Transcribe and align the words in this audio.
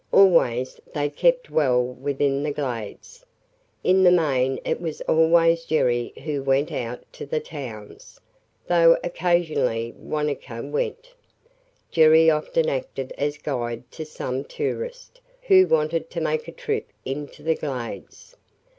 Always 0.11 0.81
they 0.95 1.11
kept 1.11 1.51
well 1.51 1.83
within 1.85 2.41
the 2.41 2.49
Glades. 2.51 3.23
In 3.83 4.01
the 4.03 4.09
main 4.09 4.59
it 4.65 4.81
was 4.81 4.99
always 5.01 5.63
Jerry 5.63 6.11
who 6.23 6.41
went 6.41 6.71
out 6.71 7.03
to 7.13 7.25
the 7.27 7.39
towns, 7.39 8.19
though 8.65 8.97
occasionally 9.03 9.93
Wanetka 9.95 10.63
went. 10.63 11.13
Jerry 11.91 12.31
often 12.31 12.67
acted 12.67 13.13
as 13.15 13.37
guide 13.37 13.91
to 13.91 14.03
some 14.03 14.43
tourist 14.43 15.21
who 15.43 15.67
wanted 15.67 16.09
to 16.09 16.19
make 16.19 16.47
a 16.47 16.51
trip 16.51 16.87
into 17.05 17.43
the 17.43 17.53
Glades. 17.53 18.35